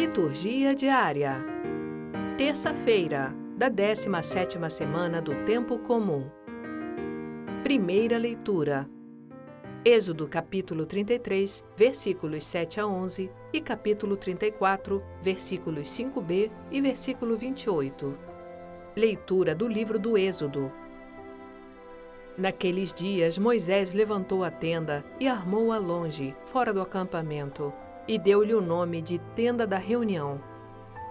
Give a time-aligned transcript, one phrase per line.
[0.00, 1.36] Liturgia diária.
[2.38, 6.26] Terça-feira, da 17ª semana do tempo comum.
[7.62, 8.88] Primeira leitura.
[9.84, 18.18] Êxodo capítulo 33, versículos 7 a 11 e capítulo 34, versículos 5b e versículo 28.
[18.96, 20.72] Leitura do livro do Êxodo.
[22.38, 27.70] Naqueles dias, Moisés levantou a tenda e armou-a longe, fora do acampamento,
[28.10, 30.40] e deu-lhe o nome de Tenda da Reunião.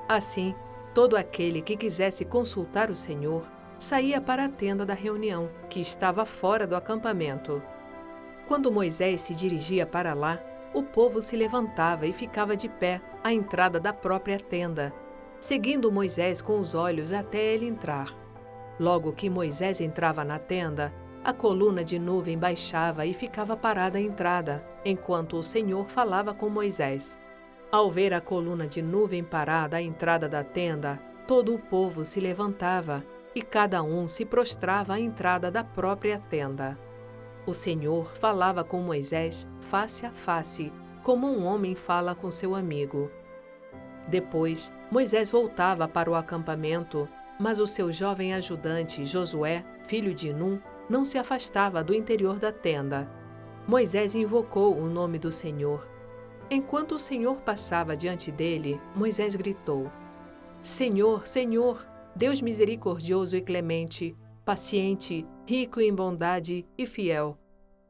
[0.05, 0.53] Assim,
[0.93, 6.25] todo aquele que quisesse consultar o Senhor saía para a tenda da reunião, que estava
[6.25, 7.63] fora do acampamento.
[8.49, 10.41] Quando Moisés se dirigia para lá,
[10.73, 14.93] o povo se levantava e ficava de pé à entrada da própria tenda,
[15.39, 18.13] seguindo Moisés com os olhos até ele entrar.
[18.77, 24.01] Logo que Moisés entrava na tenda, a coluna de nuvem baixava e ficava parada à
[24.01, 27.19] entrada, enquanto o Senhor falava com Moisés.
[27.71, 32.19] Ao ver a coluna de nuvem parada à entrada da tenda, todo o povo se
[32.19, 33.03] levantava
[33.35, 36.77] e cada um se prostrava à entrada da própria tenda.
[37.45, 40.71] O Senhor falava com Moisés face a face,
[41.03, 43.11] como um homem fala com seu amigo.
[44.07, 47.07] Depois, Moisés voltava para o acampamento,
[47.39, 52.51] mas o seu jovem ajudante, Josué, filho de Num, não se afastava do interior da
[52.51, 53.09] tenda.
[53.67, 55.87] Moisés invocou o nome do Senhor.
[56.49, 59.91] Enquanto o Senhor passava diante dele, Moisés gritou:
[60.63, 67.37] Senhor, Senhor, Deus misericordioso e clemente, paciente, rico em bondade e fiel,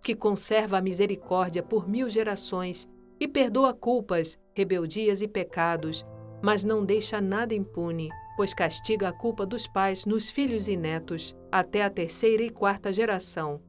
[0.03, 6.05] que conserva a misericórdia por mil gerações e perdoa culpas, rebeldias e pecados,
[6.41, 8.09] mas não deixa nada impune
[8.39, 12.93] pois castiga a culpa dos pais nos filhos e netos, até a terceira e quarta
[12.93, 13.61] geração.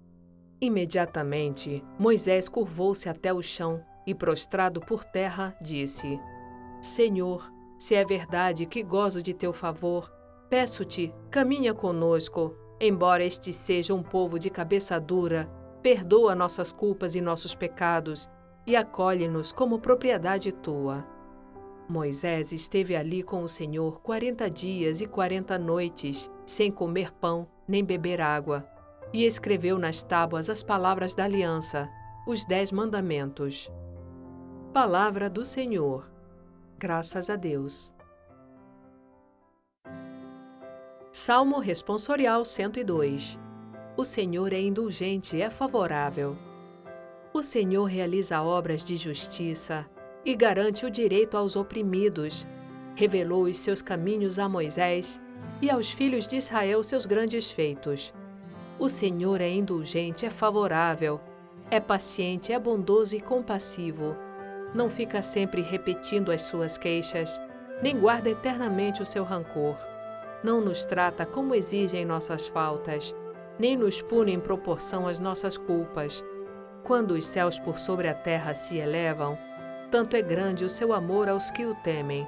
[0.61, 6.21] Imediatamente, Moisés curvou-se até o chão e, prostrado por terra, disse:
[6.81, 10.09] Senhor, se é verdade que gozo de teu favor,
[10.49, 15.51] peço-te, caminha conosco, embora este seja um povo de cabeça dura,
[15.83, 18.31] perdoa nossas culpas e nossos pecados,
[18.65, 21.05] e acolhe-nos como propriedade tua.
[21.91, 27.85] Moisés esteve ali com o Senhor quarenta dias e quarenta noites, sem comer pão nem
[27.85, 28.65] beber água,
[29.13, 31.91] e escreveu nas tábuas as palavras da aliança,
[32.27, 33.69] os dez mandamentos.
[34.73, 36.09] Palavra do Senhor.
[36.79, 37.93] Graças a Deus.
[41.11, 43.37] Salmo Responsorial 102
[43.97, 46.39] O Senhor é indulgente e é favorável.
[47.35, 49.91] O Senhor realiza obras de justiça
[50.25, 52.47] e garante o direito aos oprimidos.
[52.95, 55.21] Revelou os seus caminhos a Moisés
[55.63, 58.13] e aos filhos de Israel seus grandes feitos.
[58.79, 61.21] O Senhor é indulgente, é favorável,
[61.71, 64.17] é paciente, é bondoso e compassivo.
[64.75, 67.41] Não fica sempre repetindo as suas queixas,
[67.83, 69.77] nem guarda eternamente o seu rancor.
[70.43, 73.15] Não nos trata como exigem nossas faltas,
[73.59, 76.25] nem nos pune em proporção às nossas culpas.
[76.83, 79.37] Quando os céus por sobre a terra se elevam,
[79.91, 82.27] tanto é grande o seu amor aos que o temem.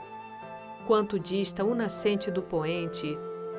[0.86, 3.16] Quanto dista o nascente do poente,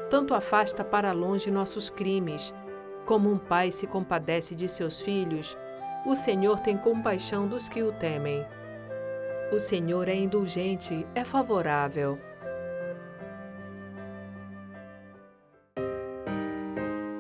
[0.09, 2.53] tanto afasta para longe nossos crimes.
[3.05, 5.57] Como um pai se compadece de seus filhos,
[6.05, 8.45] o Senhor tem compaixão dos que o temem.
[9.51, 12.19] O Senhor é indulgente, é favorável.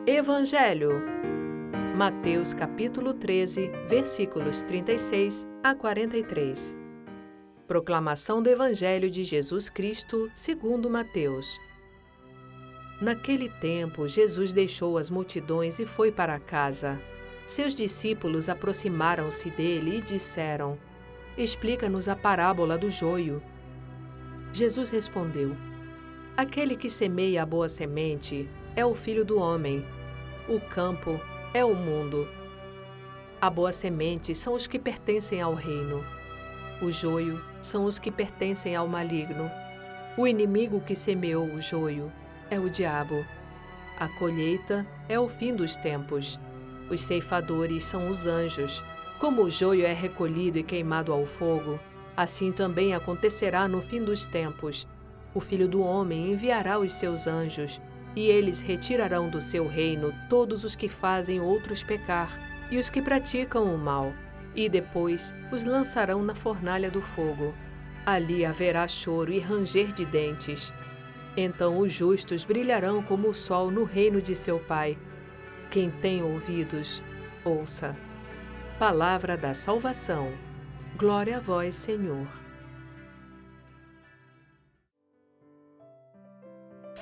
[0.05, 1.22] Evangelho
[1.93, 6.75] Mateus capítulo 13, versículos 36 a 43.
[7.67, 11.61] Proclamação do Evangelho de Jesus Cristo, segundo Mateus.
[12.99, 16.99] Naquele tempo, Jesus deixou as multidões e foi para casa.
[17.45, 20.79] Seus discípulos aproximaram-se dele e disseram:
[21.37, 23.39] Explica-nos a parábola do joio.
[24.51, 25.55] Jesus respondeu:
[26.35, 29.85] Aquele que semeia a boa semente é o filho do homem.
[30.49, 31.21] O campo
[31.53, 32.27] é o mundo.
[33.39, 36.03] A boa semente são os que pertencem ao reino.
[36.81, 39.51] O joio são os que pertencem ao maligno.
[40.17, 42.11] O inimigo que semeou o joio
[42.49, 43.23] é o diabo.
[43.99, 46.39] A colheita é o fim dos tempos.
[46.89, 48.83] Os ceifadores são os anjos.
[49.19, 51.79] Como o joio é recolhido e queimado ao fogo,
[52.17, 54.87] assim também acontecerá no fim dos tempos.
[55.35, 57.79] O Filho do Homem enviará os seus anjos
[58.15, 62.37] e eles retirarão do seu reino todos os que fazem outros pecar
[62.69, 64.13] e os que praticam o mal,
[64.55, 67.53] e depois os lançarão na fornalha do fogo.
[68.05, 70.73] Ali haverá choro e ranger de dentes.
[71.35, 74.97] Então os justos brilharão como o sol no reino de seu Pai.
[75.71, 77.01] Quem tem ouvidos,
[77.43, 77.95] ouça.
[78.77, 80.31] Palavra da salvação.
[80.97, 82.27] Glória a vós, Senhor.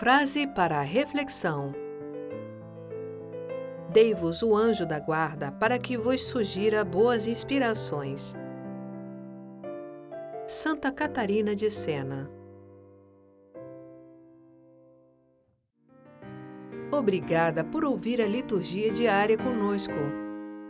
[0.01, 1.75] Frase para a reflexão.
[3.91, 8.33] Dei-vos o anjo da guarda para que vos sugira boas inspirações.
[10.47, 12.31] Santa Catarina de Sena
[16.91, 19.93] Obrigada por ouvir a liturgia diária conosco.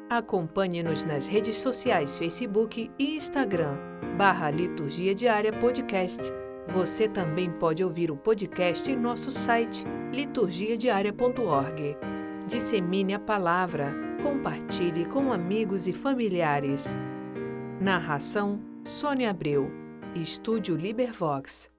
[0.10, 3.78] Acompanhe-nos nas redes sociais Facebook e Instagram,
[4.18, 6.41] barra Liturgia Diária Podcast.
[6.68, 11.98] Você também pode ouvir o podcast em nosso site liturgiadiaria.org.
[12.48, 16.96] Dissemine a palavra, compartilhe com amigos e familiares.
[17.80, 19.72] Narração Sônia Abreu,
[20.16, 21.70] Estúdio Libervox.